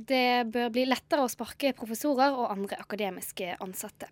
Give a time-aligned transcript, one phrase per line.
[0.00, 4.06] Det bør bli lettere å sparke professorer og andre akademiske ansatte.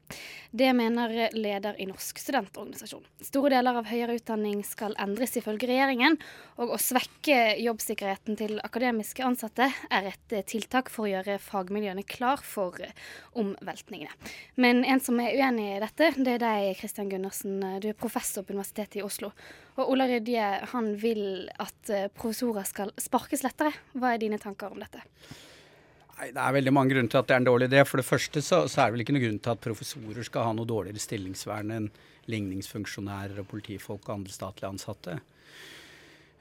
[0.51, 3.07] Det mener leder i Norsk studentorganisasjon.
[3.25, 6.19] Store deler av høyere utdanning skal endres ifølge regjeringen,
[6.61, 12.43] og å svekke jobbsikkerheten til akademiske ansatte er et tiltak for å gjøre fagmiljøene klar
[12.45, 12.77] for
[13.39, 14.13] omveltningene.
[14.61, 17.61] Men en som er uenig i dette, det er deg, Kristian Gundersen.
[17.81, 19.33] Du er professor på Universitetet i Oslo.
[19.79, 23.73] Og Ola Rydje han vil at professorer skal sparkes lettere.
[23.97, 25.07] Hva er dine tanker om dette?
[26.19, 27.83] Nei, Det er veldig mange grunner til at det er en dårlig idé.
[27.87, 30.49] For det første så, så er det vel ikke noen grunn til at professorer skal
[30.49, 31.91] ha noe dårligere stillingsvern enn
[32.29, 35.19] ligningsfunksjonærer og politifolk og andre statlige ansatte.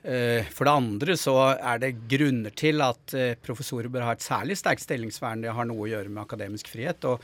[0.07, 4.25] Eh, for det andre så er det grunner til at eh, professorer bør ha et
[4.25, 5.45] særlig sterkt stillingsvern.
[5.45, 7.05] Det har noe å gjøre med akademisk frihet.
[7.05, 7.23] og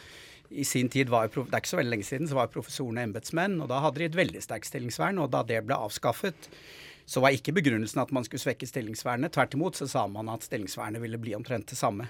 [0.53, 3.55] i sin tid var Det er ikke så veldig lenge siden så var professorene embetsmenn,
[3.63, 5.17] og da hadde de et veldig sterkt stillingsvern.
[5.23, 6.49] Og da det ble avskaffet,
[7.05, 9.33] så var ikke begrunnelsen at man skulle svekke stillingsvernet.
[9.33, 12.05] Tvert imot så sa man at stillingsvernet ville bli omtrent det samme.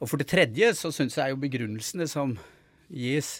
[0.00, 2.34] Og for det tredje så syns jeg jo begrunnelsene som
[2.92, 3.38] gis,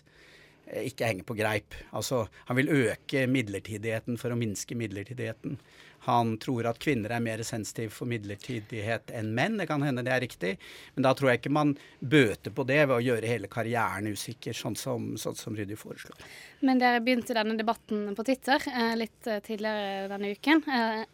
[0.67, 1.75] eh, ikke henger på greip.
[1.93, 5.59] Altså, han vil øke midlertidigheten for å minske midlertidigheten.
[6.05, 9.57] Han tror at kvinner er mer sensitive for midlertidighet enn menn.
[9.57, 10.51] Det kan hende det er riktig,
[10.95, 14.53] men da tror jeg ikke man bøter på det ved å gjøre hele karrieren usikker,
[14.57, 16.27] sånn som, sånn som Ryddi foreslår.
[16.61, 20.61] Men dere begynte denne debatten på Twitter eh, litt eh, tidligere denne uken,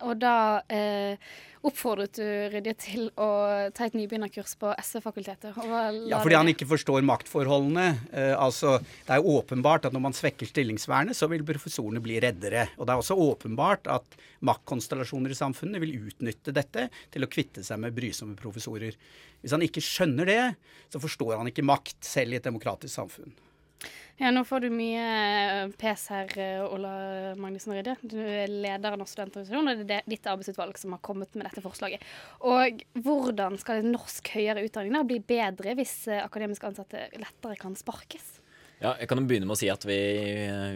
[0.07, 0.35] og da
[1.67, 3.29] oppfordret du Rydje til å
[3.77, 5.59] ta et nybegynnerkurs på SV-fakultetet?
[6.09, 7.87] Ja, fordi han ikke forstår maktforholdene.
[8.13, 12.69] Eh, altså, det er åpenbart at når man svekker stillingsvernet, så vil professorene bli reddere.
[12.79, 17.65] Og det er også åpenbart at maktkonstellasjoner i samfunnet vil utnytte dette til å kvitte
[17.67, 18.97] seg med brysomme professorer.
[19.41, 20.43] Hvis han ikke skjønner det,
[20.93, 23.37] så forstår han ikke makt, selv i et demokratisk samfunn.
[24.21, 26.91] Ja, Nå får du mye eh, pes her, eh, Ola
[27.41, 27.95] Magnussen Rydde.
[28.05, 31.49] Du er leder av Norsk studentorganisasjon, og det er ditt arbeidsutvalg som har kommet med
[31.49, 32.05] dette forslaget.
[32.45, 37.79] Og Hvordan skal norsk høyere utdanning da bli bedre hvis akademisk akademiske ansatte lettere kan
[37.79, 38.29] sparkes?
[38.81, 39.99] Ja, jeg kan begynne med å si at vi,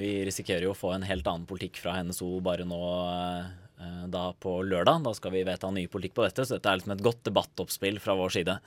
[0.00, 2.80] vi risikerer jo å få en helt annen politikk fra NSO bare nå
[4.12, 5.05] da på lørdag.
[5.05, 8.00] Da skal vi vedta ny politikk på dette, så dette er liksom et godt debattoppspill
[8.00, 8.61] fra vår side.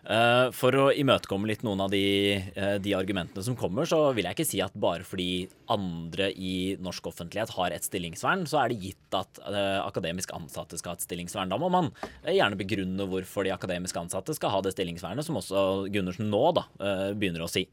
[0.00, 4.24] Uh, for å imøtekomme litt noen av de, uh, de, argumentene som kommer, så vil
[4.24, 8.72] jeg ikke si at bare fordi andre i norsk offentlighet har et stillingsvern, så er
[8.72, 11.52] det gitt at uh, akademisk ansatte skal ha et stillingsvern.
[11.52, 11.92] Da må man
[12.24, 16.64] gjerne begrunne hvorfor de akademisk ansatte skal ha det stillingsvernet, som også Gundersen nå da,
[17.12, 17.66] begynner å si.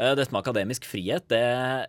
[0.00, 1.40] Eh, dette med akademisk frihet, det,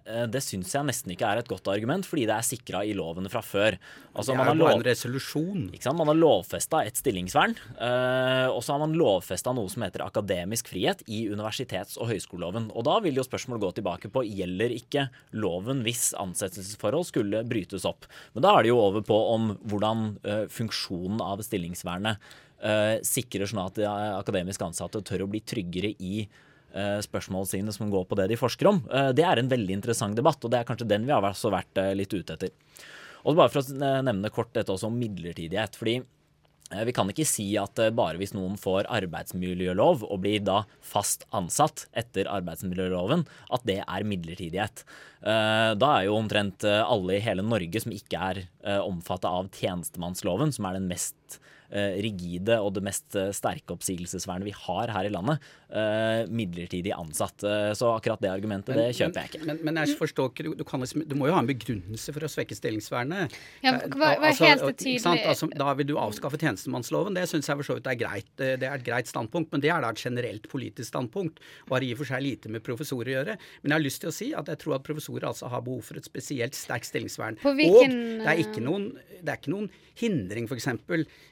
[0.03, 2.91] eh, det syns jeg nesten ikke er et godt argument, fordi det er sikra i
[2.97, 3.77] lovene fra før.
[4.11, 5.61] Altså, det er jo bare en resolusjon.
[5.95, 10.67] Man har lovfesta et stillingsvern, uh, og så har man lovfesta noe som heter akademisk
[10.67, 12.69] frihet i universitets- og høyskoleloven.
[12.75, 17.87] Og da vil jo spørsmålet gå tilbake på gjelder ikke loven hvis ansettelsesforhold skulle brytes
[17.87, 18.09] opp.
[18.33, 20.19] Men da er det jo over på om hvordan
[20.51, 22.19] funksjonen av stillingsvernet
[23.07, 23.79] sikrer sånn at
[24.19, 26.50] akademisk ansatte tør å bli tryggere i Eh,
[27.03, 28.81] spørsmål sine som går på det de forsker om.
[28.91, 31.81] Eh, det er en veldig interessant debatt, og det er kanskje den vi har vært
[31.81, 32.55] eh, litt ute etter.
[33.27, 35.77] Og bare for å nevne kort dette også om midlertidighet.
[35.77, 36.01] fordi
[36.87, 41.83] vi kan ikke si at bare hvis noen får arbeidsmiljølov og blir da fast ansatt
[41.91, 44.85] etter arbeidsmiljøloven, at det er midlertidighet.
[45.19, 50.67] Da er jo omtrent alle i hele Norge som ikke er omfattet av tjenestemannsloven, som
[50.69, 51.39] er den mest
[51.71, 55.39] Eh, rigide og det mest eh, sterke oppsigelsesvernet vi har her i landet,
[55.71, 57.45] eh, midlertidig ansatt.
[57.79, 59.45] Så akkurat det argumentet, men, det kjøper jeg ikke.
[59.47, 62.27] Men, men jeg forstår ikke, du, kan, liksom, du, må jo ha en begrunnelse for
[62.27, 63.37] å svekke stillingsvernet.
[63.63, 65.23] Ja, hva, hva altså, helt tydelig.
[65.31, 67.15] Altså, da vil du avskaffe tjenestemannsloven.
[67.15, 68.27] Det syns jeg for så vidt er greit.
[68.35, 71.39] Det er et greit standpunkt, men det er da et generelt politisk standpunkt
[71.69, 73.37] og har i og for seg lite med professorer å gjøre.
[73.63, 75.87] Men jeg har lyst til å si at jeg tror at professorer altså har behov
[75.87, 77.39] for et spesielt sterkt stillingsvern.
[77.39, 78.89] På Hvilken, og det er ikke noen,
[79.21, 79.69] det er ikke noen
[80.01, 80.67] hindring f.eks.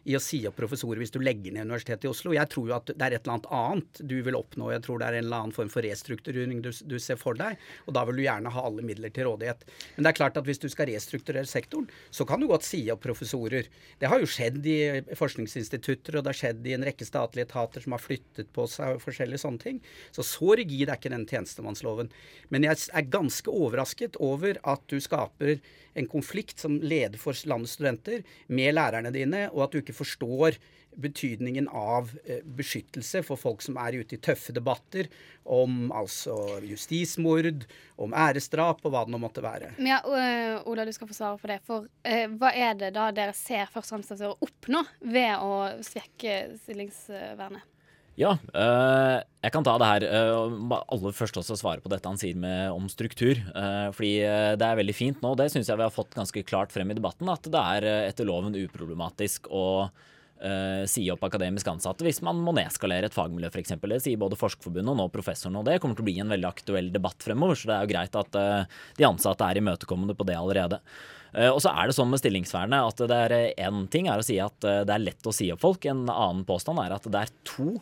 [0.05, 2.33] i å si opp professorer hvis du legger ned Universitetet i Oslo.
[2.35, 4.69] Jeg tror jo at det er et eller annet annet du vil oppnå.
[4.73, 7.59] Jeg tror det er en eller annen form for restrukturering du, du ser for deg.
[7.87, 9.65] Og da vil du gjerne ha alle midler til rådighet.
[9.95, 12.83] Men det er klart at hvis du skal restrukturere sektoren, så kan du godt si
[12.93, 13.69] opp professorer.
[13.99, 14.79] Det har jo skjedd i
[15.17, 18.97] forskningsinstitutter, og det har skjedd i en rekke statlige etater som har flyttet på seg
[18.97, 19.83] og forskjellige sånne ting.
[20.15, 22.11] Så så rigid er ikke den tjenestemannsloven.
[22.53, 25.57] Men jeg er ganske overrasket over at du skaper
[25.97, 30.59] en konflikt som leder for landets studenter med lærerne dine, og at du ikke forstår
[30.99, 35.09] betydningen av eh, beskyttelse for folk som er ute i tøffe debatter
[35.49, 36.35] om altså
[36.65, 37.65] justismord,
[38.01, 39.73] om æresdrap og hva det nå måtte være.
[39.85, 41.59] Ja, eh, Ola, du skal få svare på det.
[41.67, 45.83] For uh, hva er det da dere ser først og fremst dere oppnå ved å
[45.85, 47.75] svekke stillingsvernet?
[48.19, 50.03] Ja, øh, jeg kan ta det her.
[50.03, 53.39] Øh, aller først også svare på dette han sier med, om struktur.
[53.39, 54.13] Øh, fordi
[54.59, 56.97] det er veldig fint nå, det syns jeg vi har fått ganske klart frem i
[56.97, 59.89] debatten, at det er etter loven uproblematisk å
[60.87, 63.73] si opp akademisk ansatte hvis man må nedskalere et fagmiljø, f.eks.
[63.75, 66.47] Det sier både Forskerforbundet og nå professoren, og det kommer til å bli en veldig
[66.47, 67.59] aktuell debatt fremover.
[67.59, 68.37] Så det er jo greit at
[68.95, 70.79] de ansatte er imøtekommende på det allerede.
[71.51, 73.35] Og så er det sånn med stillingsvernet at det er
[73.67, 75.83] én ting er å si at det er lett å si opp folk.
[75.91, 77.73] En annen påstand er at det er to,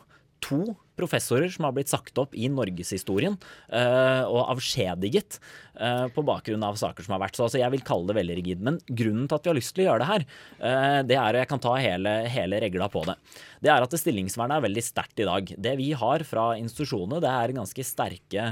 [0.42, 5.40] to professorer som har blitt sagt opp i norgeshistorien uh, og avskjediget
[5.80, 7.38] uh, på bakgrunn av saker som har vært.
[7.38, 8.64] Så altså, jeg vil kalle det veldig rigid.
[8.66, 10.28] Men grunnen til at vi har lyst til å gjøre det her,
[10.62, 13.18] uh, det er, og jeg kan ta hele, hele regla på det,
[13.64, 15.54] det er at stillingsvernet er veldig sterkt i dag.
[15.68, 18.44] Det vi har fra institusjonene, det er ganske sterke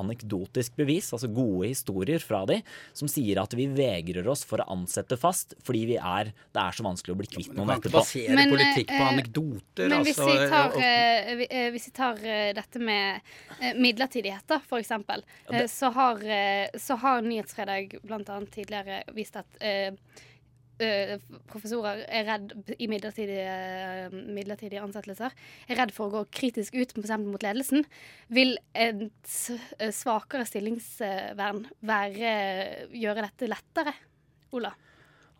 [0.00, 2.62] anekdotisk bevis, altså gode historier fra de,
[2.96, 6.76] som sier at vi vegrer oss for å ansette fast fordi vi er, det er
[6.78, 8.00] så vanskelig å bli kvitt noen etterpå.
[8.00, 9.92] Men, kan ikke basere politikk på anekdoter.
[9.92, 13.24] Men hvis altså, vi tar, hvis vi tar uh, dette med
[13.60, 16.22] uh, midlertidighet, da, for eksempel, uh, så, har,
[16.80, 18.38] så har Nyhetsfredag bl.a.
[18.54, 19.58] tidligere vist at
[21.46, 25.30] professorer er redd i midlertidige, midlertidige, ansettelser
[25.70, 27.12] er redd for å gå kritisk ut f.eks.
[27.22, 27.86] mot ledelsen.
[28.34, 29.36] Vil et
[29.94, 32.32] svakere stillingsvern være,
[32.90, 33.94] gjøre dette lettere,
[34.58, 34.74] Ola?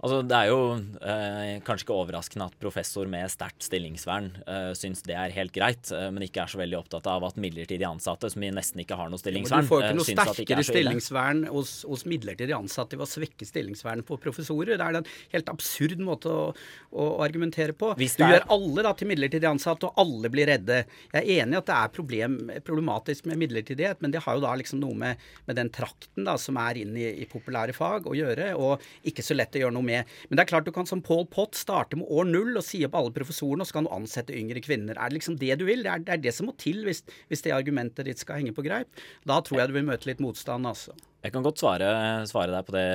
[0.05, 0.57] Altså, det er jo
[1.01, 5.89] eh, kanskje ikke overraskende at professor med sterkt stillingsvern eh, syns det er helt greit,
[5.97, 9.09] eh, men ikke er så veldig opptatt av at midlertidig ansatte, som nesten ikke har
[9.09, 10.83] noe stillingsvern, Du får ikke eh, noe syns at det ikke sterkere er så ille.
[10.83, 14.75] stillingsvern hos, hos midlertidig ansatte ved å svekke stillingsvernet på professorer.
[14.77, 16.45] Det er en helt absurd måte å,
[16.93, 17.95] å argumentere på.
[17.97, 20.83] Hvis Du er- gjør alle da til midlertidig ansatte, og alle blir redde.
[21.15, 22.37] Jeg er enig i at det er problem,
[22.69, 26.37] problematisk med midlertidighet, men det har jo da liksom noe med, med den trakten da,
[26.37, 29.79] som er inn i, i populære fag å gjøre, og ikke så lett å gjøre
[29.81, 30.13] noe med.
[30.29, 32.83] Men det er klart du kan som Paul Pott starte med år null og si
[32.87, 34.99] opp alle professorene, og så kan du ansette yngre kvinner.
[34.99, 35.87] Er det liksom det du vil?
[35.87, 38.55] Det er det, er det som må til hvis, hvis det argumentet ditt skal henge
[38.57, 38.91] på greip.
[39.29, 40.97] Da tror jeg du vil møte litt motstand, altså.
[41.25, 41.87] Jeg kan godt svare,
[42.29, 42.89] svare deg på det,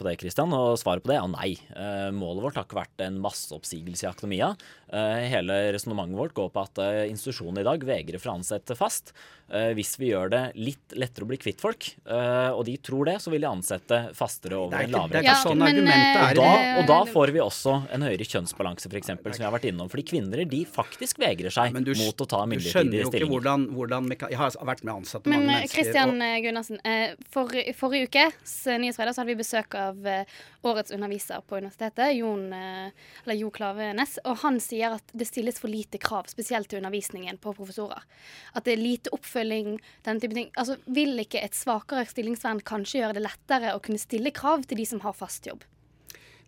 [0.00, 1.50] på det, Christian, og svaret på det er nei.
[1.76, 4.54] Eh, målet vårt har ikke vært en masseoppsigelse i akademia.
[4.88, 9.12] Eh, hele resonnementet vårt går på at institusjonene i dag vegrer for å ansette fast.
[9.52, 13.10] Eh, hvis vi gjør det litt lettere å bli kvitt folk, eh, og de tror
[13.10, 15.60] det, så vil de ansette fastere over er en lavere det er ikke Ja, sånn
[15.60, 19.42] men, argumentet eh, og da, og da får vi også en høyere kjønnsbalanse, f.eks., som
[19.42, 19.90] vi har vært innom.
[19.92, 22.72] Fordi kvinner de faktisk vegrer seg du, mot å ta midlertidige stillinger.
[22.72, 25.60] du skjønner jo ikke hvordan, hvordan Jeg har vært med ansatte Men mange mennesker.
[25.60, 25.82] mennesker.
[25.82, 30.28] Christian eh, Gunnarsen, eh, for, forrige ukes Nyhetsfredag hadde vi besøk av eh,
[30.66, 34.18] årets underviser på universitetet, Jon, eh, Jo Klavenes.
[34.28, 38.06] Og han sier at det stilles for lite krav, spesielt til undervisningen på professorer.
[38.54, 40.50] At det er lite oppfølging, den type ting.
[40.56, 44.82] Altså, Vil ikke et svakere stillingsvern kanskje gjøre det lettere å kunne stille krav til
[44.82, 45.66] de som har fast jobb?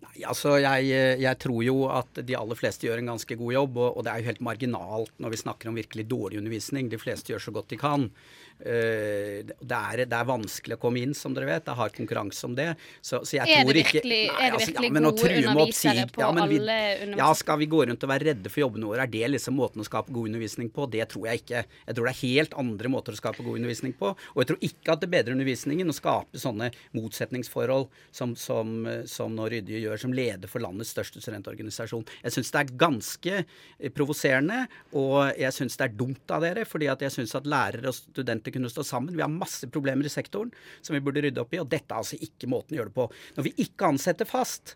[0.05, 0.89] Nei, altså jeg,
[1.23, 4.13] jeg tror jo at de aller fleste gjør en ganske god jobb, og, og det
[4.13, 6.91] er jo helt marginalt når vi snakker om virkelig dårlig undervisning.
[6.93, 8.11] De fleste gjør så godt de kan.
[8.61, 11.65] Eh, det, er, det er vanskelig å komme inn, som dere vet.
[11.67, 12.69] Det er hard konkurranse om det.
[13.03, 15.49] Så, så jeg Er tror ikke nei, er det virkelig men å gode true med
[15.51, 18.89] undervisere oppsig- på men vi- Ja, skal vi gå rundt og være redde for jobbene
[18.89, 19.03] våre?
[19.05, 20.87] Er det liksom måten å skape god undervisning på?
[20.91, 21.65] Det tror jeg ikke.
[21.87, 24.15] Jeg tror det er helt andre måter å skape god undervisning på.
[24.35, 29.35] Og jeg tror ikke at det bedrer undervisningen å skape sånne motsetningsforhold som, som, som
[29.35, 32.05] nå Rydje gjør, som leder for landets største studentorganisasjon.
[32.25, 34.65] Jeg syns det er ganske eh, provoserende,
[34.97, 37.97] og jeg syns det er dumt av dere, fordi at jeg syns at lærere og
[37.99, 39.15] studenter kunne stå sammen.
[39.17, 40.53] Vi har masse problemer i sektoren
[40.83, 42.99] som vi burde rydde opp i, og dette er altså ikke måten å gjøre det
[42.99, 43.09] på.
[43.39, 44.75] Når vi ikke ansetter fast,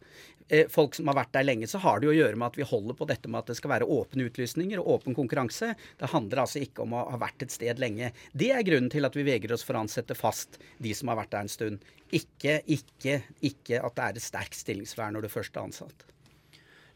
[0.48, 2.58] eh, folk som har vært der lenge, så har det jo å gjøre med at
[2.58, 5.74] vi holder på dette med at det skal være åpne utlysninger og åpen konkurranse.
[5.98, 8.12] Det handler altså ikke om å ha vært et sted lenge.
[8.32, 11.20] Det er grunnen til at vi vegrer oss for å ansette fast de som har
[11.20, 11.88] vært der en stund.
[12.10, 16.08] Ikke, ikke, ikke at det er et sterkt stillingsvern når du først er ansatt.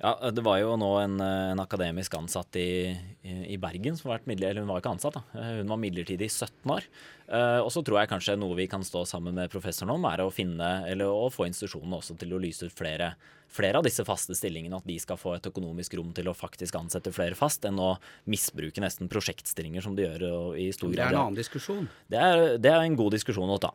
[0.03, 2.91] Ja, Det var jo nå en, en akademisk ansatt i,
[3.23, 5.23] i, i Bergen som har vært midlertidig Eller hun var ikke ansatt, da.
[5.61, 6.89] Hun var midlertidig i 17 år.
[7.31, 10.25] Eh, og så tror jeg kanskje noe vi kan stå sammen med professoren om, er
[10.25, 13.13] å finne, eller å få institusjonene også til å lyse ut flere,
[13.53, 14.81] flere av disse faste stillingene.
[14.81, 17.95] At de skal få et økonomisk rom til å faktisk ansette flere fast, enn å
[18.31, 20.97] misbruke nesten prosjektstillinger som de gjør i stor grad.
[20.97, 21.91] Det er en annen diskusjon.
[22.13, 23.73] Det er, det er en god diskusjon å ta.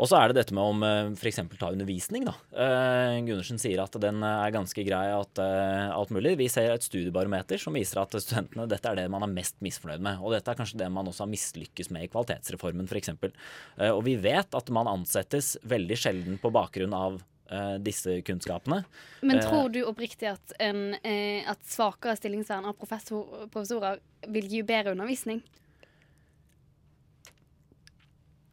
[0.00, 0.84] Og så er det dette med om
[1.18, 1.42] f.eks.
[1.60, 2.26] ta undervisning.
[2.28, 2.34] da.
[2.50, 6.36] Eh, Gundersen sier at den er ganske grei, at eh, alt mulig.
[6.40, 10.04] Vi ser et studiebarometer som viser at studentene, dette er det man er mest misfornøyd
[10.04, 10.22] med.
[10.24, 13.12] Og dette er kanskje det man også har mislykkes med i kvalitetsreformen f.eks.
[13.12, 18.82] Eh, og vi vet at man ansettes veldig sjelden på bakgrunn av eh, disse kunnskapene.
[19.20, 24.48] Men Eh, tror du oppriktig at, en, eh, at svakere stillingsvern av professor, professorer vil
[24.48, 25.42] gi bedre undervisning?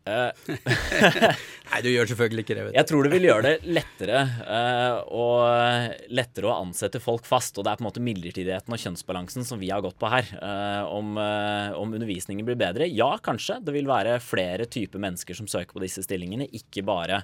[0.08, 1.32] Eh,
[1.68, 2.64] Nei, du gjør selvfølgelig ikke det.
[2.64, 2.78] vet du.
[2.78, 4.22] Jeg tror det vil gjøre det lettere,
[4.56, 7.60] eh, og lettere å ansette folk fast.
[7.60, 10.32] Og det er på en måte midlertidigheten og kjønnsbalansen som vi har gått på her.
[10.38, 12.88] Eh, om, om undervisningen blir bedre?
[12.88, 13.60] Ja, kanskje.
[13.68, 17.22] Det vil være flere typer mennesker som søker på disse stillingene, ikke bare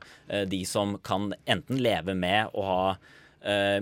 [0.50, 2.82] de som kan enten leve med å ha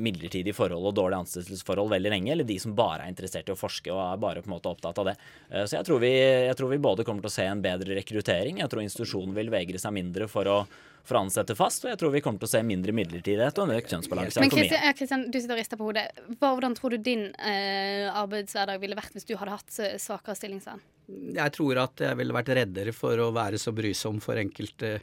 [0.02, 3.60] midlertidige forhold og dårlige ansettelsesforhold veldig lenge, eller de som bare er interessert i å
[3.60, 5.18] forske og er bare på en måte opptatt av det.
[5.50, 6.14] Eh, så jeg tror, vi,
[6.48, 9.52] jeg tror, vi, både kommer til å se en bedre rekruttering, jeg tror institusjonen vil
[9.54, 10.64] vegre seg mindre for å
[11.02, 13.64] for å ansette fast, og jeg tror vi kommer til å se mindre midlertidighet og
[13.66, 14.38] en økt kjønnsbalanse.
[14.44, 16.04] Men Kristian, du sitter og rister på hodet.
[16.38, 20.86] Hvordan tror du din eh, arbeidshverdag ville vært hvis du hadde hatt svakere stillingsvern?
[21.10, 25.02] Jeg tror at jeg ville vært reddere for å være så brysom for enkelte Eh,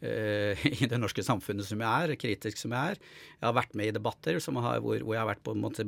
[0.82, 3.00] i det norske samfunnet som jeg er, kritisk som jeg er.
[3.38, 5.86] Jeg har vært med i debatter har, hvor, hvor, jeg har vært på en måte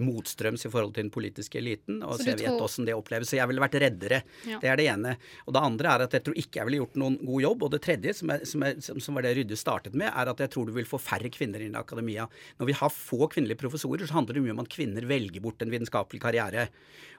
[0.00, 2.02] motstrøms i forhold til den politiske eliten.
[2.02, 3.30] og så, så jeg vet åssen det oppleves.
[3.30, 4.22] Så jeg ville vært reddere.
[4.48, 4.60] Ja.
[4.62, 5.14] Det er det ene.
[5.46, 7.66] Og det andre er at jeg tror ikke jeg ville gjort noen god jobb.
[7.66, 10.44] Og det tredje, som, er, som, er, som var det Rydde startet med, er at
[10.44, 12.28] jeg tror du vil få færre kvinner inn i akademia.
[12.60, 15.64] Når vi har få kvinnelige professorer, så handler det mye om at kvinner velger bort
[15.64, 16.68] en vitenskapelig karriere.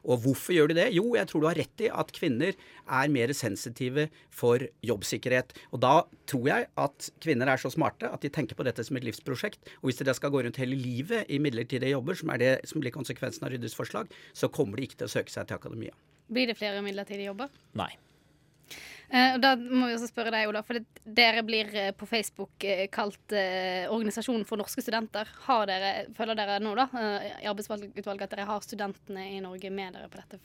[0.08, 0.90] Og hvorfor gjør de det?
[0.96, 5.56] Jo, jeg tror du har rett i at kvinner er mer sensitive for jobbsikkerhet.
[5.74, 5.96] Og da
[6.28, 9.62] tror jeg at kvinner er så smarte at de tenker på dette som et livsprosjekt.
[9.82, 12.52] Og hvis de da skal gå rundt hele livet i midlertidige jobber, som er det
[12.70, 15.60] som blir konsekvensen av Ryddes forslag, så kommer de ikke til å søke seg til
[15.60, 15.96] akademia.
[16.28, 17.52] Blir det flere midlertidige jobber?
[17.80, 17.94] Nei.
[19.08, 20.84] Uh, da må vi også spørre deg, Ola, for
[21.16, 25.32] dere blir uh, på Facebook uh, kalt Organisasjonen for norske studenter.
[25.46, 26.90] Har dere, føler dere nå da,
[27.40, 30.42] i arbeidsutvalget at dere har studentene i Norge med dere på dette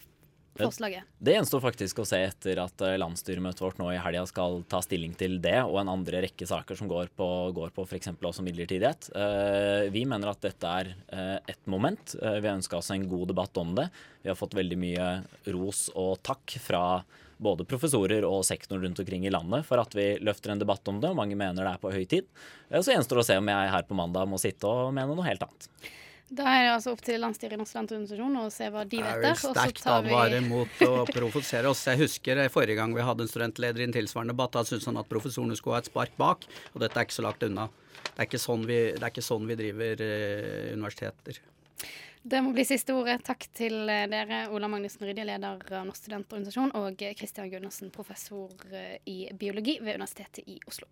[0.59, 1.09] forslaget?
[1.19, 5.15] Det gjenstår faktisk å se etter at landsstyremøtet vårt nå i helga skal ta stilling
[5.19, 8.13] til det, og en andre rekke saker som går på, går på f.eks.
[8.19, 9.09] også midlertidighet.
[9.95, 10.93] Vi mener at dette er
[11.49, 12.15] ett moment.
[12.21, 13.89] Vi ønska oss en god debatt om det.
[14.23, 15.11] Vi har fått veldig mye
[15.55, 16.85] ros og takk fra
[17.43, 21.01] både professorer og sektoren rundt omkring i landet for at vi løfter en debatt om
[21.03, 22.29] det, og mange mener det er på høy tid.
[22.71, 25.27] Så gjenstår det å se om jeg her på mandag må sitte og mene noe
[25.27, 25.69] helt annet.
[26.33, 29.09] Da er det altså opp til landsstyret i Norsk studentorganisasjon å se hva de vet
[29.11, 29.21] der.
[29.21, 30.49] Det er jo sterkt advare vi...
[30.49, 31.85] mot å provosere oss.
[31.91, 35.01] Jeg husker forrige gang vi hadde en studentleder i en tilsvarende debatt, da syntes han
[35.03, 37.69] at professorene skulle ha et spark bak, og dette er ikke så lagt unna.
[38.07, 41.43] Det er ikke sånn vi, ikke sånn vi driver uh, universiteter.
[42.23, 43.19] Det må bli siste ordet.
[43.27, 48.53] Takk til eh, dere, Ola Magnussen Rydje, leder av Norsk studentorganisasjon, og Kristian Gundersen, professor
[48.71, 50.87] eh, i biologi ved Universitetet i Oslo.